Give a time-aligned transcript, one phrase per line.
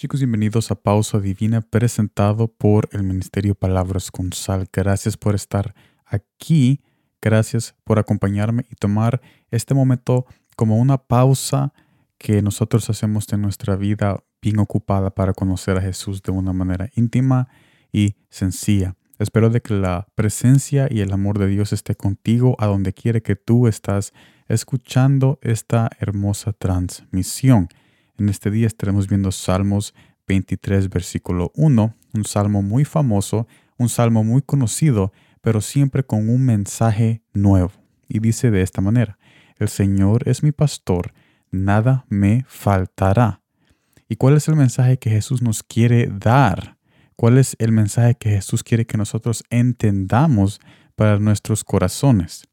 [0.00, 4.66] Chicos, bienvenidos a Pausa Divina presentado por el Ministerio Palabras con Sal.
[4.72, 5.74] Gracias por estar
[6.06, 6.80] aquí,
[7.20, 10.24] gracias por acompañarme y tomar este momento
[10.56, 11.74] como una pausa
[12.16, 16.88] que nosotros hacemos de nuestra vida bien ocupada para conocer a Jesús de una manera
[16.94, 17.48] íntima
[17.92, 18.96] y sencilla.
[19.18, 23.20] Espero de que la presencia y el amor de Dios esté contigo a donde quiere
[23.20, 24.14] que tú estás
[24.48, 27.68] escuchando esta hermosa transmisión.
[28.20, 29.94] En este día estaremos viendo Salmos
[30.28, 33.48] 23, versículo 1, un salmo muy famoso,
[33.78, 35.10] un salmo muy conocido,
[35.40, 37.72] pero siempre con un mensaje nuevo.
[38.10, 39.18] Y dice de esta manera,
[39.56, 41.14] el Señor es mi pastor,
[41.50, 43.40] nada me faltará.
[44.06, 46.76] ¿Y cuál es el mensaje que Jesús nos quiere dar?
[47.16, 50.60] ¿Cuál es el mensaje que Jesús quiere que nosotros entendamos
[50.94, 52.46] para nuestros corazones?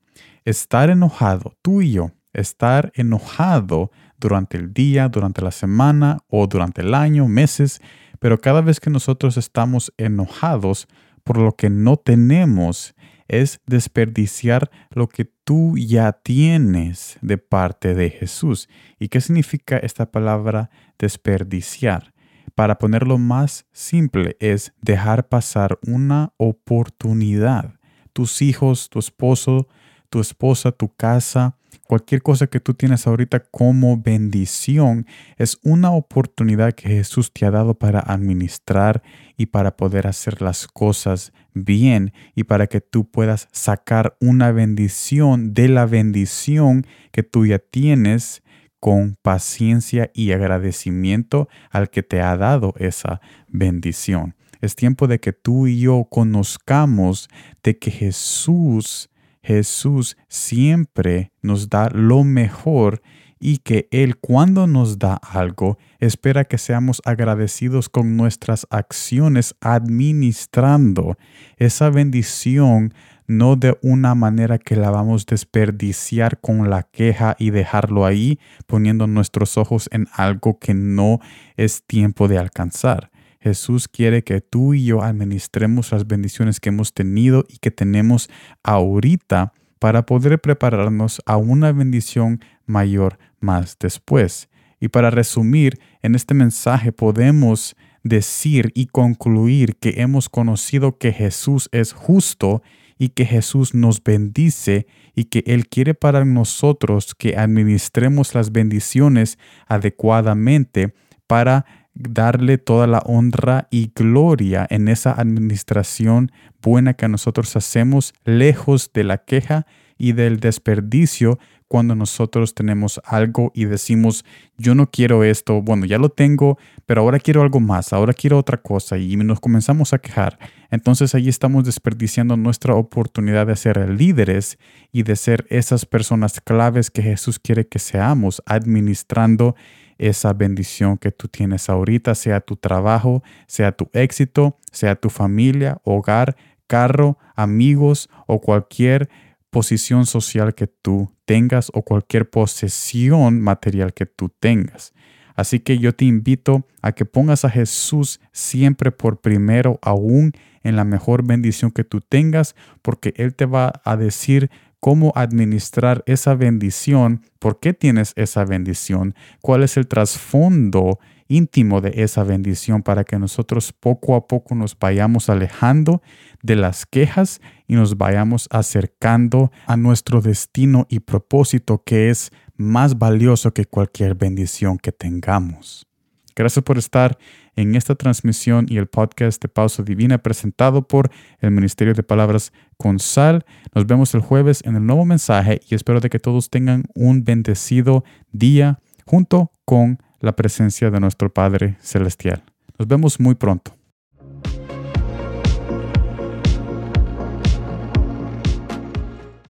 [0.45, 6.81] Estar enojado, tú y yo, estar enojado durante el día, durante la semana o durante
[6.81, 7.81] el año, meses,
[8.19, 10.87] pero cada vez que nosotros estamos enojados
[11.23, 12.95] por lo que no tenemos,
[13.27, 18.69] es desperdiciar lo que tú ya tienes de parte de Jesús.
[18.99, 22.13] ¿Y qué significa esta palabra desperdiciar?
[22.55, 27.75] Para ponerlo más simple, es dejar pasar una oportunidad.
[28.13, 29.67] Tus hijos, tu esposo,
[30.09, 31.56] tu esposa, tu casa,
[31.87, 35.07] Cualquier cosa que tú tienes ahorita como bendición
[35.37, 39.01] es una oportunidad que Jesús te ha dado para administrar
[39.37, 45.53] y para poder hacer las cosas bien y para que tú puedas sacar una bendición
[45.53, 48.43] de la bendición que tú ya tienes
[48.81, 54.35] con paciencia y agradecimiento al que te ha dado esa bendición.
[54.59, 57.29] Es tiempo de que tú y yo conozcamos
[57.63, 59.09] de que Jesús
[59.47, 63.01] Jesús siempre nos da lo mejor
[63.39, 71.17] y que Él cuando nos da algo espera que seamos agradecidos con nuestras acciones administrando
[71.55, 72.93] esa bendición
[73.25, 78.39] no de una manera que la vamos a desperdiciar con la queja y dejarlo ahí
[78.65, 81.21] poniendo nuestros ojos en algo que no
[81.55, 83.11] es tiempo de alcanzar.
[83.47, 88.29] Jesús quiere que tú y yo administremos las bendiciones que hemos tenido y que tenemos
[88.61, 94.49] ahorita para poder prepararnos a una bendición mayor más después.
[94.81, 101.69] Y para resumir, en este mensaje podemos decir y concluir que hemos conocido que Jesús
[101.71, 102.61] es justo
[102.97, 109.37] y que Jesús nos bendice y que Él quiere para nosotros que administremos las bendiciones
[109.67, 110.93] adecuadamente
[111.27, 111.65] para
[111.97, 116.31] darle toda la honra y gloria en esa administración
[116.61, 119.65] buena que nosotros hacemos, lejos de la queja
[119.97, 124.23] y del desperdicio cuando nosotros tenemos algo y decimos,
[124.57, 128.37] yo no quiero esto, bueno, ya lo tengo, pero ahora quiero algo más, ahora quiero
[128.37, 130.39] otra cosa y nos comenzamos a quejar.
[130.71, 134.57] Entonces ahí estamos desperdiciando nuestra oportunidad de ser líderes
[134.91, 139.55] y de ser esas personas claves que Jesús quiere que seamos, administrando
[139.97, 145.81] esa bendición que tú tienes ahorita, sea tu trabajo, sea tu éxito, sea tu familia,
[145.83, 146.37] hogar,
[146.67, 149.09] carro, amigos o cualquier
[149.49, 154.93] posición social que tú tengas o cualquier posesión material que tú tengas.
[155.35, 160.75] Así que yo te invito a que pongas a Jesús siempre por primero, aún en
[160.75, 164.49] la mejor bendición que tú tengas, porque Él te va a decir
[164.79, 172.03] cómo administrar esa bendición, por qué tienes esa bendición, cuál es el trasfondo íntimo de
[172.03, 176.01] esa bendición para que nosotros poco a poco nos vayamos alejando
[176.43, 182.97] de las quejas y nos vayamos acercando a nuestro destino y propósito que es más
[182.97, 185.87] valioso que cualquier bendición que tengamos.
[186.35, 187.17] Gracias por estar
[187.55, 191.09] en esta transmisión y el podcast de Pausa Divina presentado por
[191.39, 193.43] el Ministerio de Palabras con Sal.
[193.73, 197.23] Nos vemos el jueves en el nuevo mensaje y espero de que todos tengan un
[197.23, 202.43] bendecido día junto con la presencia de nuestro Padre Celestial.
[202.77, 203.76] Nos vemos muy pronto.